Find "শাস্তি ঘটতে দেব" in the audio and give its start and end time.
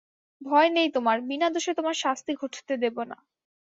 2.03-2.97